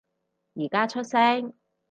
[0.55, 1.53] 而家出聲